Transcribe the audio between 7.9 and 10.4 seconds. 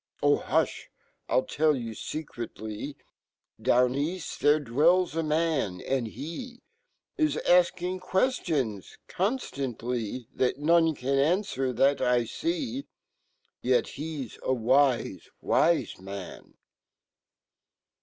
quertions conrtantly,